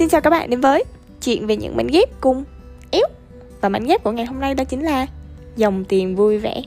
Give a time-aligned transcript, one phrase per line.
[0.00, 0.84] Xin chào các bạn đến với
[1.22, 2.44] chuyện về những mảnh ghép cùng
[2.90, 3.06] yếu
[3.60, 5.06] Và mảnh ghép của ngày hôm nay đó chính là
[5.56, 6.62] Dòng tiền vui vẻ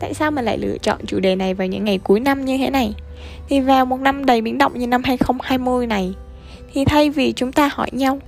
[0.00, 2.58] Tại sao mình lại lựa chọn chủ đề này vào những ngày cuối năm như
[2.58, 2.94] thế này
[3.48, 6.14] Thì vào một năm đầy biến động như năm 2020 này,
[6.72, 8.18] Thì thay vì chúng ta hỏi nhau,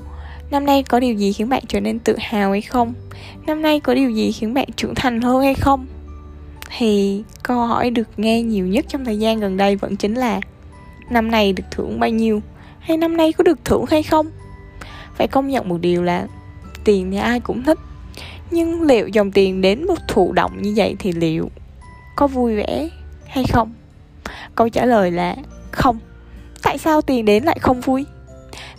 [0.51, 2.95] Năm nay có điều gì khiến bạn trở nên tự hào hay không?
[3.47, 5.87] Năm nay có điều gì khiến bạn trưởng thành hơn hay không?
[6.79, 10.41] Thì câu hỏi được nghe nhiều nhất trong thời gian gần đây vẫn chính là,
[11.11, 12.43] Năm này được thưởng bao nhiêu?
[12.79, 14.27] Hay năm nay có được thưởng hay không?
[15.17, 16.27] Phải công nhận một điều là
[16.87, 17.79] Tiền thì ai cũng thích.
[18.51, 21.51] Nhưng liệu dòng tiền đến một thụ động như vậy thì liệu
[22.17, 22.89] có vui vẻ
[23.27, 23.73] hay không?
[24.55, 25.37] Câu trả lời là
[25.71, 25.99] không.
[26.63, 28.05] Tại sao tiền đến lại không vui?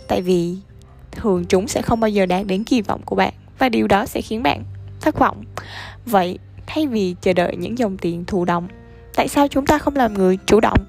[0.08, 0.56] Tại vì
[1.10, 4.06] thường chúng sẽ không bao giờ đạt đến kỳ vọng của bạn và điều đó
[4.06, 4.64] sẽ khiến bạn
[5.00, 5.44] thất vọng.
[6.06, 8.68] Vậy, thay vì chờ đợi những dòng tiền thụ động,
[9.14, 10.84] tại sao chúng ta không làm người chủ động?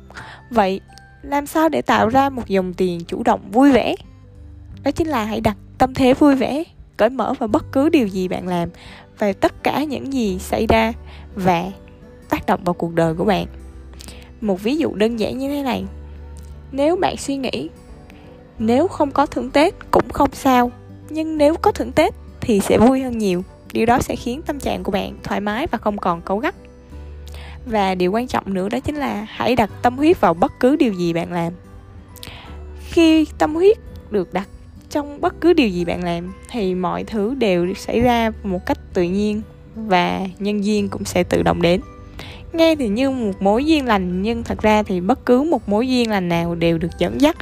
[0.49, 0.81] Vậy,
[1.21, 3.95] làm sao để tạo ra một dòng tiền chủ động vui vẻ?
[4.83, 6.63] Đó chính là hãy đặt tâm thế vui vẻ,
[6.98, 8.70] cởi mở vào bất cứ điều gì bạn làm
[9.20, 10.93] và tất cả những gì xảy ra
[11.35, 11.71] và
[12.29, 13.45] tác động vào cuộc đời của bạn.
[14.41, 15.85] Một ví dụ đơn giản như thế này.
[16.71, 17.70] Nếu bạn suy nghĩ,
[18.59, 20.71] nếu không có thưởng tết cũng không sao,
[21.09, 23.43] nhưng nếu có thưởng tết thì sẽ vui hơn nhiều.
[23.73, 26.55] Điều đó sẽ khiến tâm trạng của bạn thoải mái và không còn cấu gắt.
[27.65, 30.76] Và điều quan trọng nữa đó chính là hãy đặt tâm huyết vào bất cứ
[30.76, 31.54] điều gì bạn làm.
[32.89, 33.77] Khi tâm huyết
[34.09, 34.48] được đặt
[34.90, 38.77] trong bất cứ điều gì bạn làm thì mọi thứ đều xảy ra một cách
[38.93, 39.41] tự nhiên
[39.76, 41.82] và nhân duyên cũng sẽ tự động đến.
[42.54, 45.87] Nghe thì như một mối duyên lành, nhưng thật ra thì bất cứ một mối
[45.87, 47.37] duyên lành nào đều được dẫn dắt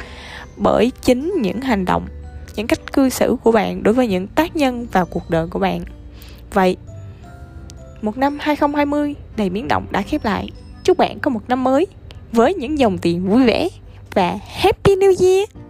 [0.57, 2.07] bởi chính những hành động,
[2.55, 5.59] những cách cư xử của bạn đối với những tác nhân vào cuộc đời của
[5.59, 5.81] bạn.
[6.53, 6.77] Vậy,
[8.01, 10.49] một năm 2020 đầy biến động đã khép lại.
[10.83, 11.87] Chúc bạn có một năm mới
[12.31, 13.69] với những dòng tiền vui vẻ
[14.13, 15.66] và Happy New Year!